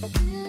[0.00, 0.39] cortex and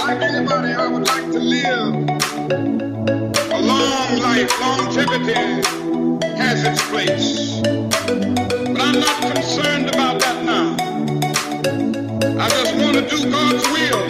[0.00, 2.20] Like anybody, I would like to live
[3.40, 4.60] a long life.
[4.60, 5.34] Longevity
[6.38, 7.60] has its place.
[8.58, 10.76] But I'm not concerned about that now.
[12.40, 14.09] I just want to do God's will.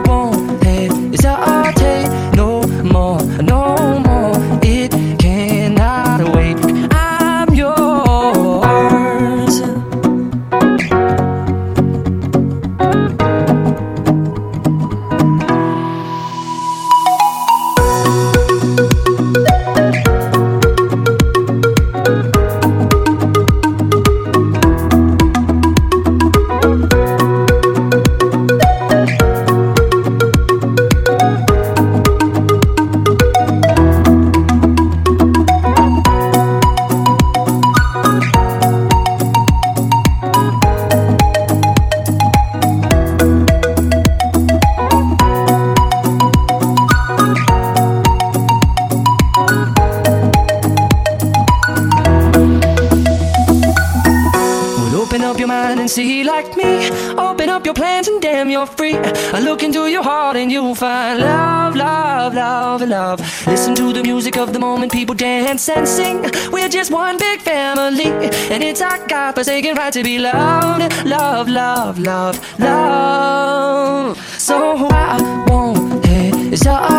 [62.91, 63.19] love.
[63.47, 66.17] Listen to the music of the moment, people dance and sing.
[66.51, 68.11] We're just one big family,
[68.53, 70.83] and it's our God forsaken right to be loved.
[71.05, 74.17] Love, love, love, love.
[74.37, 76.90] So I won't hesitate.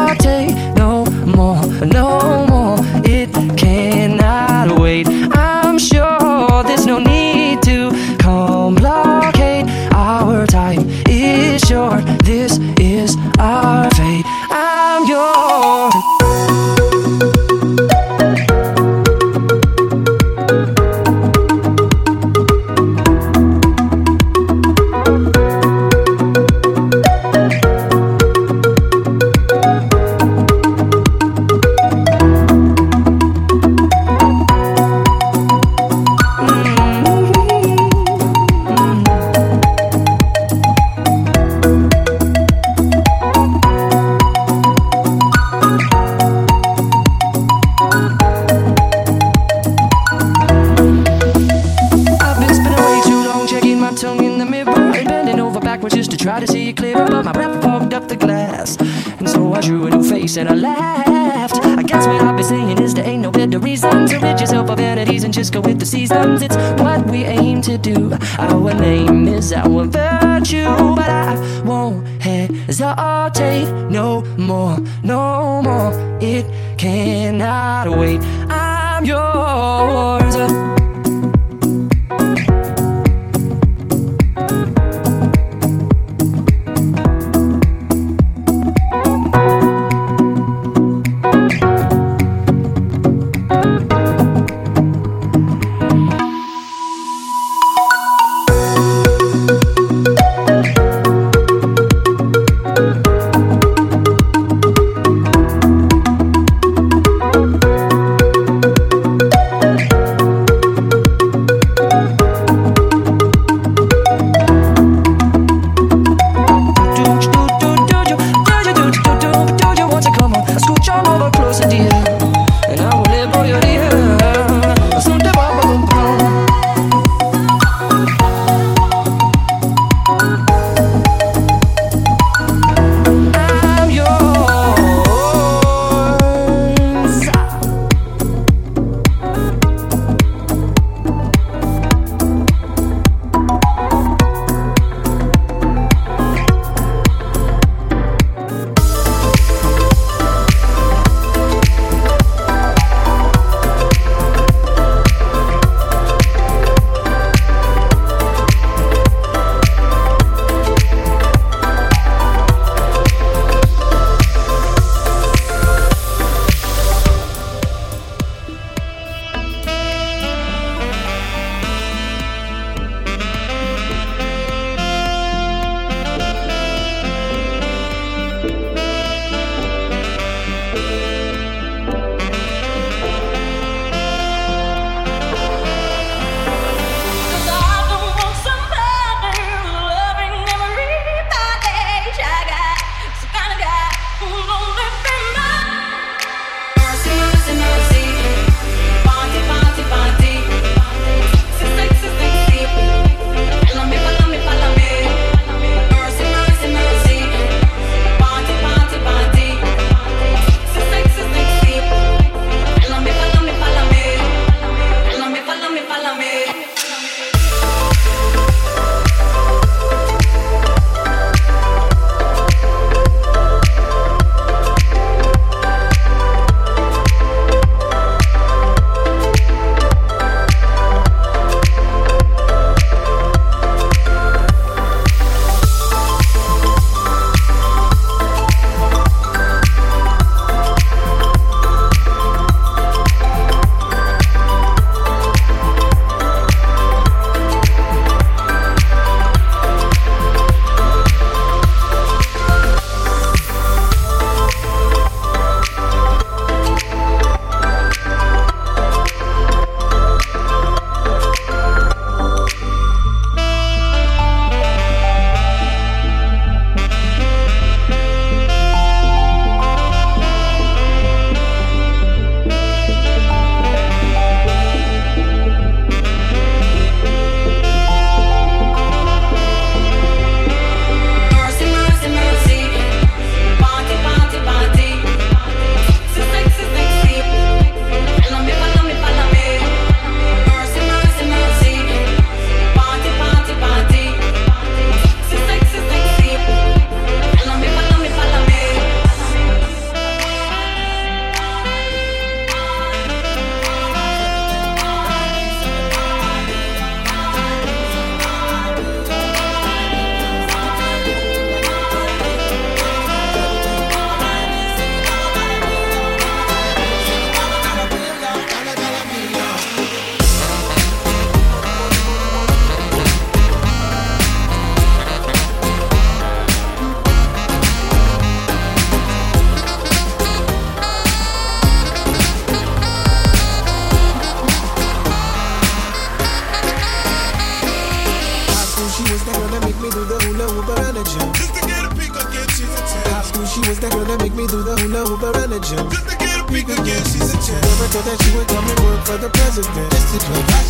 [349.55, 349.91] president.
[349.91, 350.62] This is what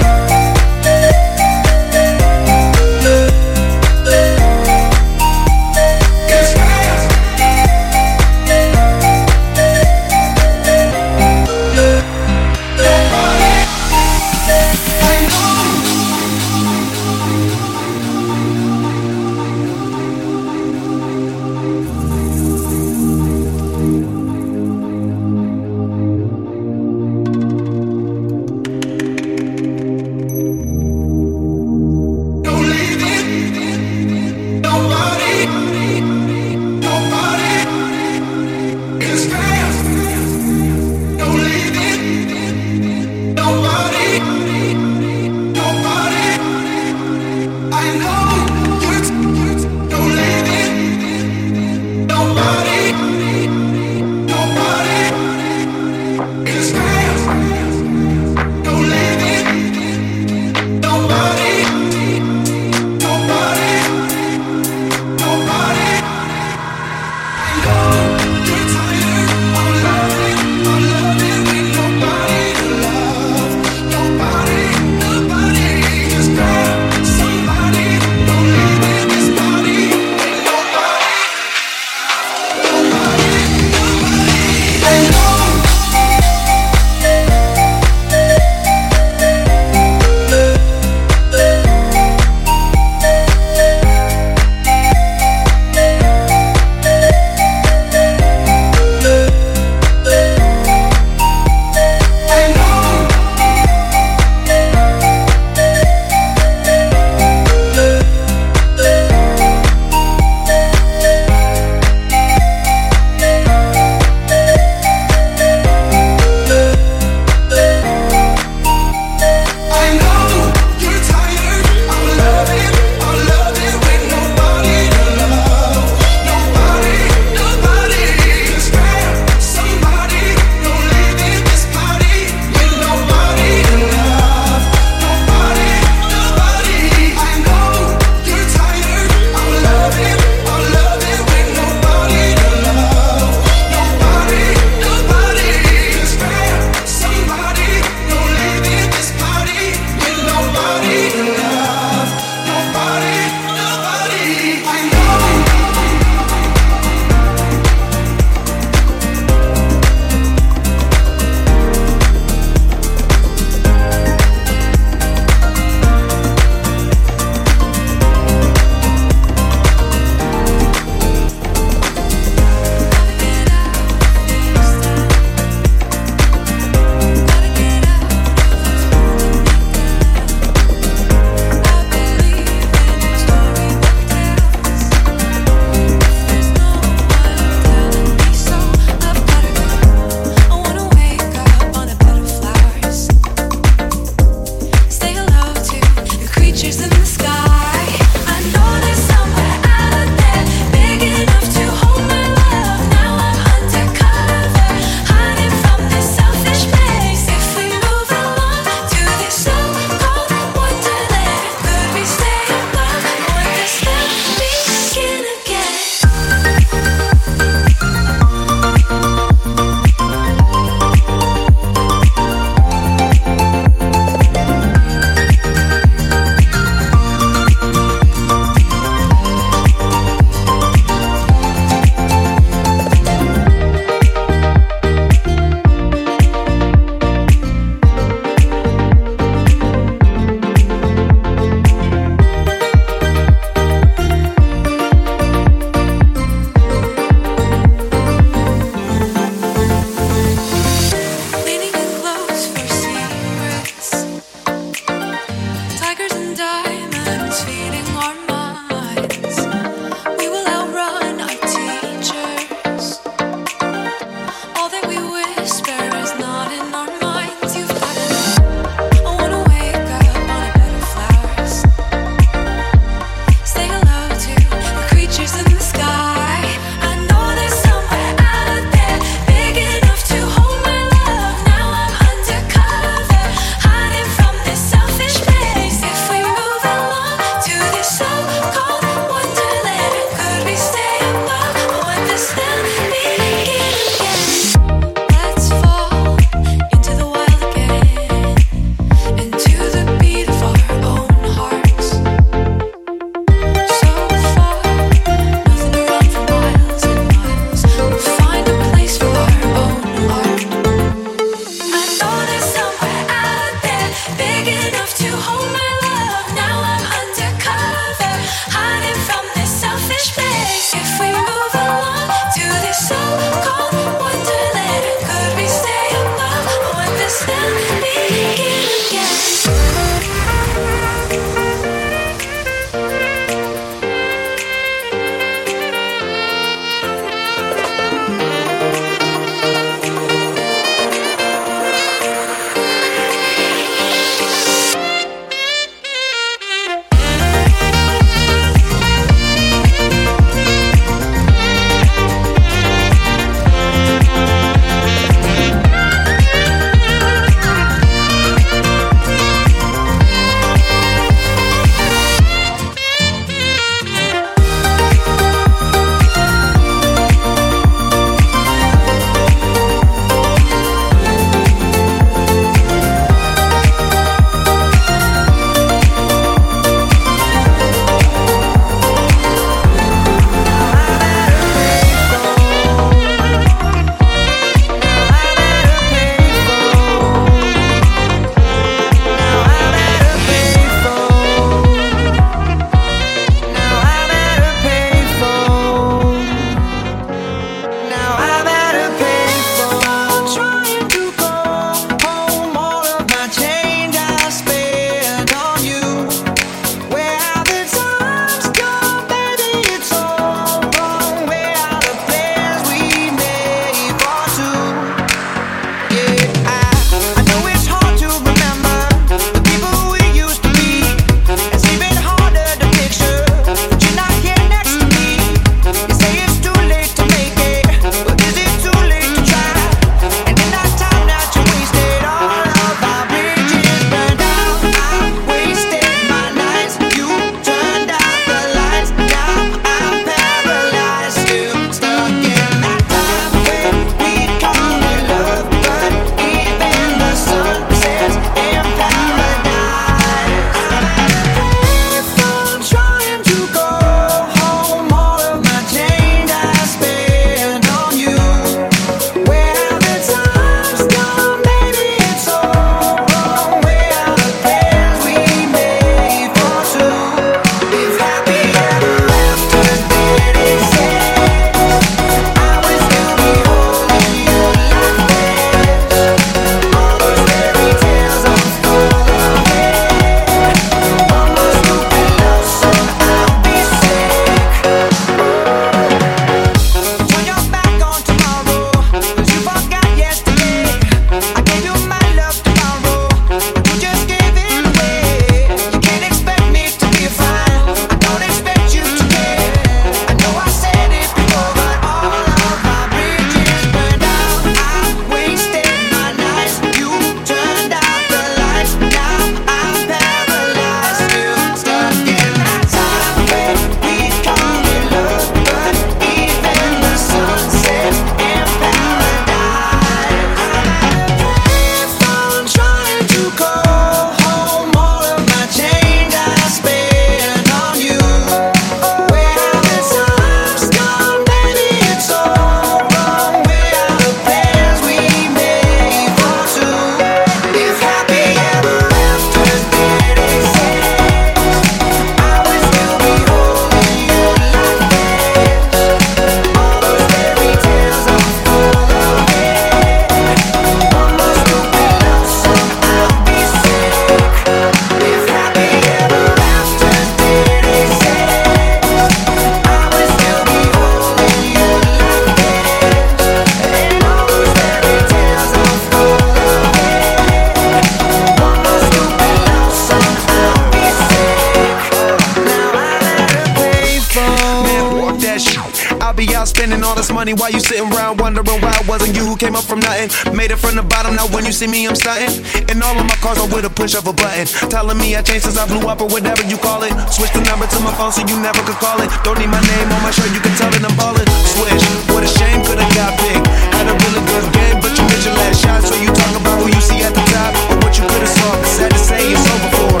[579.41, 580.13] came up from nothing.
[580.37, 582.45] Made it from the bottom, now when you see me, I'm stunting.
[582.69, 584.45] And all of my cars are with a push of a button.
[584.69, 586.93] Telling me I changed since I blew up or whatever you call it.
[587.09, 589.09] Switch the number to my phone so you never could call it.
[589.25, 591.25] Don't need my name on my shirt, you can tell it I'm ballin'.
[591.57, 591.81] Switch,
[592.13, 593.49] what a shame, could've got picked.
[593.73, 595.81] Had a really good game, but you missed your last shot.
[595.89, 598.53] So you talk about who you see at the top or what you could've saw.
[598.77, 600.00] Sad to say it's over for.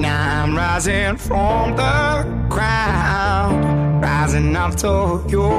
[0.00, 5.50] Now I'm rising from the ground, rising up to you.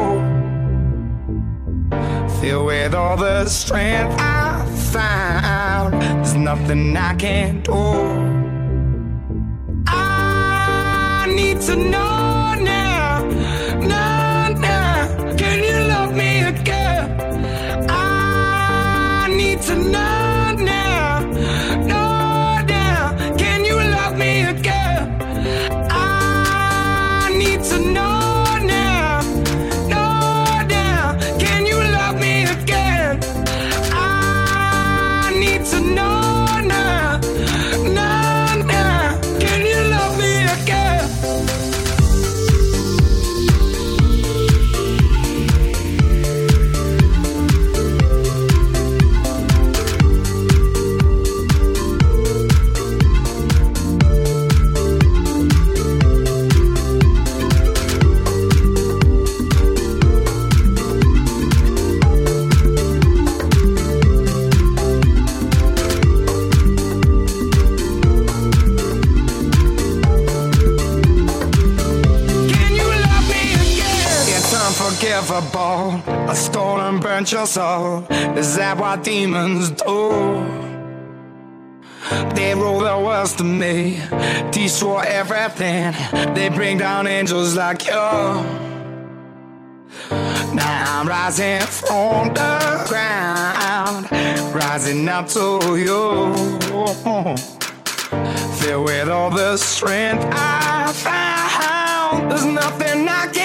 [2.40, 7.74] Filled with all the strength I found, there's nothing I can't do.
[9.86, 12.11] I need to know.
[77.02, 78.06] burnt your soul.
[78.38, 80.62] Is that what demons do?
[82.36, 84.02] They rule the worst to me,
[84.52, 85.94] destroy everything.
[86.34, 87.94] They bring down angels like you.
[90.54, 94.12] Now I'm rising from the ground,
[94.54, 96.34] rising up to you.
[98.60, 103.41] Filled with all the strength I found, there's nothing I can.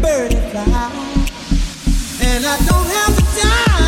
[0.00, 0.90] Birdie fly.
[2.20, 3.87] And I don't have the time